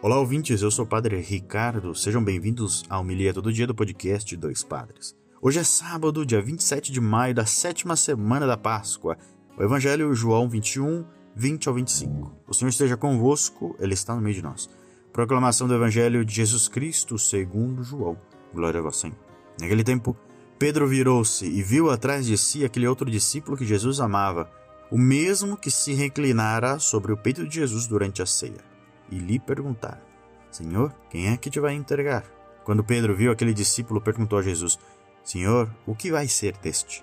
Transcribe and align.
Olá, 0.00 0.16
ouvintes, 0.16 0.62
eu 0.62 0.70
sou 0.70 0.84
o 0.84 0.88
Padre 0.88 1.20
Ricardo. 1.20 1.92
Sejam 1.92 2.22
bem-vindos 2.22 2.84
ao 2.88 3.00
Homilia 3.00 3.34
Todo 3.34 3.52
Dia 3.52 3.66
do 3.66 3.74
podcast 3.74 4.36
Dois 4.36 4.62
Padres. 4.62 5.16
Hoje 5.42 5.58
é 5.58 5.64
sábado, 5.64 6.24
dia 6.24 6.40
27 6.40 6.92
de 6.92 7.00
maio 7.00 7.34
da 7.34 7.44
sétima 7.44 7.96
semana 7.96 8.46
da 8.46 8.56
Páscoa. 8.56 9.18
O 9.56 9.62
Evangelho 9.62 10.14
João 10.14 10.48
21, 10.48 11.04
20 11.34 11.68
ao 11.68 11.74
25. 11.74 12.32
O 12.46 12.54
Senhor 12.54 12.68
esteja 12.68 12.96
convosco, 12.96 13.74
Ele 13.80 13.92
está 13.92 14.14
no 14.14 14.20
meio 14.20 14.36
de 14.36 14.42
nós. 14.42 14.70
Proclamação 15.12 15.66
do 15.66 15.74
Evangelho 15.74 16.24
de 16.24 16.32
Jesus 16.32 16.68
Cristo 16.68 17.18
segundo 17.18 17.82
João. 17.82 18.16
Glória 18.54 18.78
a 18.78 18.82
vós, 18.84 18.98
Senhor. 18.98 19.16
Naquele 19.60 19.82
tempo, 19.82 20.16
Pedro 20.60 20.86
virou-se 20.86 21.44
e 21.44 21.60
viu 21.60 21.90
atrás 21.90 22.24
de 22.24 22.38
si 22.38 22.64
aquele 22.64 22.86
outro 22.86 23.10
discípulo 23.10 23.56
que 23.56 23.66
Jesus 23.66 23.98
amava, 23.98 24.48
o 24.92 24.96
mesmo 24.96 25.56
que 25.56 25.72
se 25.72 25.92
reclinara 25.92 26.78
sobre 26.78 27.10
o 27.10 27.16
peito 27.16 27.44
de 27.44 27.56
Jesus 27.56 27.88
durante 27.88 28.22
a 28.22 28.26
ceia, 28.26 28.77
e 29.10 29.18
lhe 29.18 29.38
perguntara: 29.38 30.02
Senhor, 30.50 30.94
quem 31.10 31.28
é 31.28 31.36
que 31.36 31.50
te 31.50 31.60
vai 31.60 31.74
entregar? 31.74 32.24
Quando 32.64 32.84
Pedro 32.84 33.14
viu 33.14 33.32
aquele 33.32 33.54
discípulo, 33.54 34.00
perguntou 34.00 34.38
a 34.38 34.42
Jesus: 34.42 34.78
Senhor, 35.24 35.70
o 35.86 35.94
que 35.94 36.10
vai 36.10 36.28
ser 36.28 36.56
deste? 36.58 37.02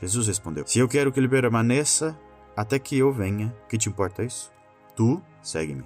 Jesus 0.00 0.26
respondeu: 0.26 0.66
Se 0.66 0.78
eu 0.78 0.88
quero 0.88 1.12
que 1.12 1.20
ele 1.20 1.28
permaneça 1.28 2.18
até 2.56 2.78
que 2.78 2.98
eu 2.98 3.12
venha, 3.12 3.54
que 3.68 3.78
te 3.78 3.88
importa 3.88 4.22
isso? 4.24 4.52
Tu 4.96 5.20
segue-me. 5.42 5.84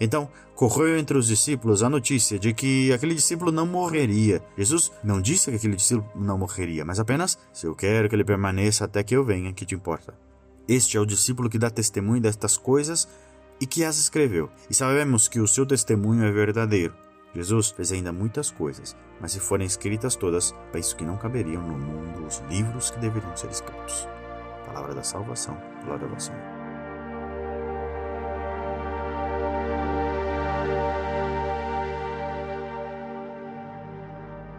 Então 0.00 0.28
correu 0.54 0.98
entre 0.98 1.16
os 1.16 1.26
discípulos 1.26 1.82
a 1.82 1.88
notícia 1.88 2.38
de 2.38 2.52
que 2.52 2.92
aquele 2.92 3.14
discípulo 3.14 3.52
não 3.52 3.66
morreria. 3.66 4.42
Jesus 4.56 4.92
não 5.02 5.20
disse 5.20 5.50
que 5.50 5.56
aquele 5.56 5.76
discípulo 5.76 6.08
não 6.14 6.38
morreria, 6.38 6.84
mas 6.84 6.98
apenas: 6.98 7.38
Se 7.52 7.66
eu 7.66 7.74
quero 7.74 8.08
que 8.08 8.14
ele 8.14 8.24
permaneça 8.24 8.84
até 8.84 9.02
que 9.02 9.14
eu 9.14 9.24
venha, 9.24 9.52
que 9.52 9.66
te 9.66 9.74
importa? 9.74 10.14
Este 10.66 10.96
é 10.96 11.00
o 11.00 11.06
discípulo 11.06 11.50
que 11.50 11.58
dá 11.58 11.70
testemunho 11.70 12.20
destas 12.22 12.56
coisas 12.56 13.06
e 13.60 13.66
que 13.66 13.84
as 13.84 13.98
escreveu. 13.98 14.50
E 14.68 14.74
sabemos 14.74 15.28
que 15.28 15.40
o 15.40 15.48
seu 15.48 15.66
testemunho 15.66 16.24
é 16.24 16.30
verdadeiro. 16.30 16.94
Jesus 17.34 17.70
fez 17.70 17.90
ainda 17.90 18.12
muitas 18.12 18.50
coisas, 18.50 18.96
mas 19.20 19.32
se 19.32 19.40
forem 19.40 19.66
escritas 19.66 20.14
todas, 20.14 20.54
penso 20.72 20.96
que 20.96 21.04
não 21.04 21.16
caberiam 21.16 21.62
no 21.62 21.76
mundo 21.76 22.26
os 22.26 22.42
livros 22.48 22.90
que 22.90 23.00
deveriam 23.00 23.36
ser 23.36 23.50
escritos. 23.50 24.06
Palavra 24.66 24.94
da 24.94 25.02
salvação. 25.02 25.60
Glória 25.84 26.06
a 26.06 26.08
vós, 26.08 26.24
Senhor. 26.24 26.53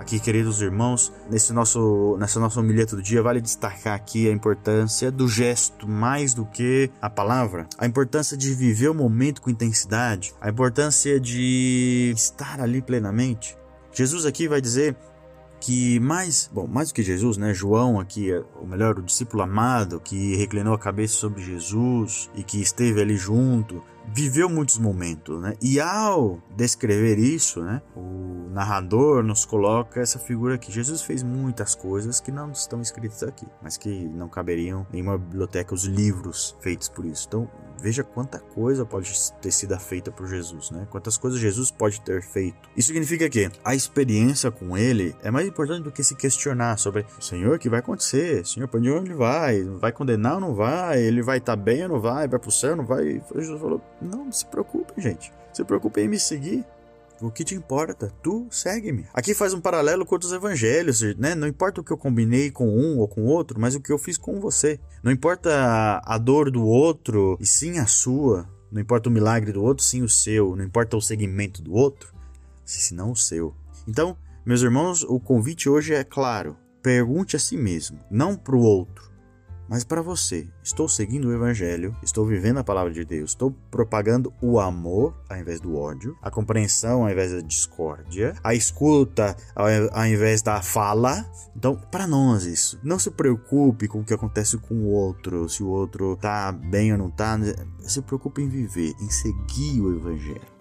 Aqui, 0.06 0.20
queridos 0.20 0.62
irmãos, 0.62 1.12
nesse 1.32 1.52
nosso, 1.52 2.16
nessa 2.20 2.40
nossa 2.40 2.60
humilheta 2.60 2.96
do 2.96 3.02
dia, 3.02 3.24
vale 3.24 3.42
destacar 3.42 3.96
aqui 3.96 4.30
a 4.30 4.32
importância 4.32 5.12
do 5.12 5.28
gesto 5.28 5.88
mais 5.88 6.32
do 6.32 6.46
que 6.46 6.92
a 7.02 7.10
palavra, 7.10 7.68
a 7.76 7.88
importância 7.88 8.38
de 8.38 8.54
viver 8.54 8.90
o 8.90 8.94
momento 8.94 9.42
com 9.42 9.50
intensidade, 9.50 10.32
a 10.40 10.48
importância 10.48 11.20
de 11.20 12.14
estar 12.16 12.62
ali 12.62 12.84
plenamente. 12.84 13.58
Jesus 13.92 14.28
aqui 14.28 14.48
vai 14.48 14.62
dizer 14.62 14.96
que 15.60 16.00
mais, 16.00 16.48
bom, 16.54 16.68
mais 16.68 16.90
do 16.90 16.94
que 16.94 17.02
Jesus, 17.02 17.36
né? 17.38 17.52
João 17.52 18.00
aqui, 18.00 18.32
ou 18.62 18.68
melhor, 18.68 19.00
o 19.00 19.02
discípulo 19.02 19.42
amado 19.42 20.00
que 20.00 20.36
reclinou 20.36 20.76
a 20.76 20.78
cabeça 20.78 21.16
sobre 21.16 21.42
Jesus 21.42 22.30
e 22.36 22.44
que 22.44 22.62
esteve 22.62 23.02
ali 23.02 23.18
junto, 23.18 23.82
viveu 24.14 24.48
muitos 24.48 24.78
momentos, 24.78 25.42
né? 25.42 25.56
E 25.60 25.80
ao 25.80 26.40
descrever 26.56 27.18
isso, 27.18 27.64
né, 27.64 27.82
o 27.96 28.45
narrador 28.56 29.22
nos 29.22 29.44
coloca 29.44 30.00
essa 30.00 30.18
figura 30.18 30.56
aqui. 30.56 30.72
Jesus 30.72 31.02
fez 31.02 31.22
muitas 31.22 31.76
coisas 31.76 32.22
que 32.22 32.32
não 32.32 32.52
estão 32.52 32.82
escritas 32.82 33.22
aqui, 33.22 33.46
mas 33.62 33.76
que 33.76 34.08
não 34.08 34.30
caberiam 34.30 34.88
em 34.94 35.02
uma 35.02 35.18
biblioteca 35.18 35.76
os 35.76 35.84
livros 35.84 36.56
feitos 36.62 36.88
por 36.88 37.06
isso. 37.06 37.26
Então, 37.28 37.50
veja 37.82 38.02
quanta 38.02 38.40
coisa 38.40 38.86
pode 38.86 39.14
ter 39.42 39.52
sido 39.52 39.78
feita 39.78 40.10
por 40.10 40.26
Jesus, 40.28 40.72
né? 40.72 40.88
Quantas 40.90 41.18
coisas 41.18 41.38
Jesus 41.38 41.70
pode 41.70 42.00
ter 42.00 42.22
feito. 42.22 42.58
Isso 42.78 42.88
significa 42.88 43.30
que 43.30 43.52
a 43.64 43.76
experiência 43.76 44.50
com 44.50 44.78
ele 44.78 45.14
é 45.22 45.30
mais 45.30 45.46
importante 45.46 45.84
do 45.84 45.92
que 45.92 46.04
se 46.04 46.16
questionar 46.16 46.78
sobre 46.78 47.06
o 47.20 47.22
Senhor, 47.22 47.58
o 47.58 47.60
que 47.60 47.70
vai 47.70 47.80
acontecer? 47.80 48.46
Senhor, 48.46 48.70
para 48.70 48.80
onde 48.80 48.90
ele 48.90 49.14
vai? 49.14 49.64
Vai 49.64 49.92
condenar 49.92 50.36
ou 50.36 50.40
não 50.40 50.56
vai? 50.56 51.02
Ele 51.02 51.22
vai 51.22 51.40
estar 51.40 51.58
tá 51.58 51.62
bem 51.62 51.84
ou 51.84 51.90
não 51.90 52.00
vai? 52.00 52.26
Vai 52.26 52.40
para 52.40 52.50
o 52.50 52.52
céu 52.52 52.72
ou 52.72 52.78
não 52.78 52.86
vai? 52.86 53.22
Jesus 53.36 53.60
falou, 53.60 53.82
não, 54.02 54.24
não 54.24 54.32
se 54.32 54.46
preocupe, 54.46 54.94
gente. 55.02 55.34
Se 55.52 55.64
preocupe 55.66 56.00
em 56.00 56.08
me 56.08 56.20
seguir. 56.20 56.66
O 57.22 57.32
que 57.32 57.44
te 57.44 57.56
importa? 57.56 58.12
Tu 58.22 58.48
segue-me. 58.52 59.06
Aqui 59.14 59.34
faz 59.34 59.54
um 59.54 59.62
paralelo 59.62 60.06
com 60.06 60.16
outros 60.16 60.34
evangelhos, 60.34 61.02
né? 61.18 61.34
Não 61.34 61.48
importa 61.48 61.80
o 61.80 61.84
que 61.84 61.92
eu 61.92 61.98
combinei 61.98 62.52
com 62.52 62.68
um 62.68 63.00
ou 63.00 63.08
com 63.08 63.26
outro, 63.26 63.60
mas 63.60 63.74
o 63.74 63.80
que 63.80 63.92
eu 63.92 63.98
fiz 63.98 64.18
com 64.18 64.40
você. 64.40 64.80
Não 65.02 65.12
importa 65.12 66.02
a 66.04 66.18
dor 66.18 66.52
do 66.52 66.66
outro, 66.66 67.38
e 67.40 67.46
sim 67.46 67.80
a 67.80 67.88
sua. 67.88 68.50
Não 68.72 68.82
importa 68.82 69.10
o 69.10 69.12
milagre 69.12 69.54
do 69.54 69.64
outro, 69.64 69.84
sim 69.84 70.02
o 70.02 70.10
seu. 70.10 70.56
Não 70.56 70.66
importa 70.66 70.98
o 70.98 71.02
segmento 71.02 71.62
do 71.62 71.74
outro, 71.74 72.14
senão 72.66 73.12
o 73.12 73.16
seu. 73.16 73.56
Então, 73.88 74.18
meus 74.46 74.62
irmãos, 74.62 75.04
o 75.04 75.20
convite 75.20 75.70
hoje 75.70 75.94
é 75.94 76.04
claro. 76.04 76.58
Pergunte 76.84 77.36
a 77.36 77.40
si 77.40 77.58
mesmo, 77.58 78.00
não 78.12 78.36
para 78.36 78.56
o 78.56 78.62
outro, 78.62 79.10
mas 79.68 79.84
para 79.84 80.02
você, 80.02 80.48
estou 80.64 80.88
seguindo 80.88 81.28
o 81.28 81.34
Evangelho, 81.34 81.96
estou 82.04 82.26
vivendo 82.26 82.58
a 82.58 82.64
palavra 82.64 82.94
de 82.94 83.04
Deus, 83.04 83.32
estou 83.32 83.52
propagando 83.72 84.34
o 84.42 84.60
amor 84.60 85.16
ao 85.30 85.38
invés 85.38 85.60
do 85.60 85.76
ódio, 85.78 86.16
a 86.22 86.30
compreensão 86.30 87.04
ao 87.04 87.10
invés 87.10 87.32
da 87.32 87.42
discórdia, 87.42 88.36
a 88.44 88.54
escuta 88.54 89.36
ao 89.56 90.06
invés 90.06 90.42
da 90.42 90.62
fala. 90.62 91.26
Então, 91.56 91.76
para 91.92 92.08
nós 92.08 92.44
isso, 92.44 92.80
não 92.84 93.00
se 93.00 93.12
preocupe 93.12 93.88
com 93.88 94.02
o 94.02 94.06
que 94.06 94.14
acontece 94.14 94.58
com 94.58 94.76
o 94.76 94.88
outro, 94.90 95.48
se 95.50 95.64
o 95.64 95.68
outro 95.68 96.16
tá 96.16 96.52
bem 96.52 96.92
ou 96.92 96.98
não 96.98 97.10
tá, 97.10 97.38
se 97.80 98.02
preocupe 98.02 98.42
em 98.42 98.50
viver, 98.50 98.94
em 99.02 99.10
seguir 99.10 99.82
o 99.82 99.96
Evangelho. 99.96 100.55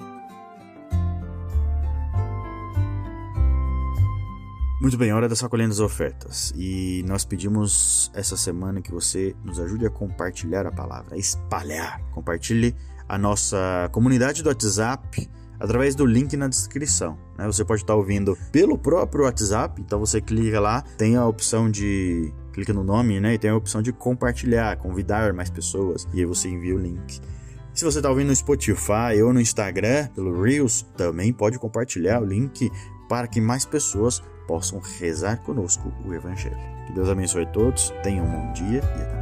Muito 4.80 4.98
bem, 4.98 5.12
hora 5.12 5.28
da 5.28 5.36
sacolhendo 5.36 5.72
as 5.72 5.78
ofertas. 5.78 6.52
E 6.56 7.04
nós 7.06 7.24
pedimos 7.24 8.10
essa 8.12 8.36
semana 8.36 8.82
que 8.82 8.90
você 8.90 9.34
nos 9.44 9.60
ajude 9.60 9.86
a 9.86 9.90
compartilhar 9.90 10.66
a 10.66 10.72
palavra, 10.72 11.14
a 11.14 11.18
espalhar. 11.18 12.02
Compartilhe 12.10 12.74
a 13.08 13.16
nossa 13.16 13.88
comunidade 13.92 14.42
do 14.42 14.48
WhatsApp 14.48 15.30
através 15.60 15.94
do 15.94 16.04
link 16.04 16.36
na 16.36 16.48
descrição. 16.48 17.16
Né? 17.38 17.46
Você 17.46 17.64
pode 17.64 17.82
estar 17.82 17.94
ouvindo 17.94 18.36
pelo 18.50 18.76
próprio 18.76 19.24
WhatsApp, 19.24 19.80
então 19.80 20.00
você 20.00 20.20
clica 20.20 20.58
lá, 20.58 20.82
tem 20.98 21.14
a 21.16 21.24
opção 21.24 21.70
de. 21.70 22.32
clica 22.52 22.72
no 22.72 22.82
nome, 22.82 23.20
né? 23.20 23.34
E 23.34 23.38
tem 23.38 23.50
a 23.50 23.56
opção 23.56 23.80
de 23.80 23.92
compartilhar, 23.92 24.76
convidar 24.78 25.32
mais 25.32 25.50
pessoas, 25.50 26.06
e 26.12 26.18
aí 26.18 26.26
você 26.26 26.48
envia 26.48 26.74
o 26.74 26.78
link. 26.78 27.20
Se 27.72 27.84
você 27.84 27.98
está 28.00 28.10
ouvindo 28.10 28.28
no 28.28 28.36
Spotify 28.36 29.22
ou 29.24 29.32
no 29.32 29.40
Instagram, 29.40 30.08
pelo 30.14 30.42
Reels, 30.42 30.82
também 30.96 31.32
pode 31.32 31.58
compartilhar 31.58 32.20
o 32.20 32.24
link 32.24 32.70
para 33.08 33.26
que 33.26 33.40
mais 33.40 33.64
pessoas 33.64 34.22
possam 34.46 34.80
rezar 35.00 35.38
conosco 35.38 35.92
o 36.04 36.12
Evangelho. 36.14 36.56
Que 36.86 36.92
Deus 36.92 37.08
abençoe 37.08 37.46
todos, 37.46 37.90
tenham 38.02 38.26
um 38.26 38.30
bom 38.30 38.52
dia 38.52 38.80
e 38.98 39.02
até 39.02 39.13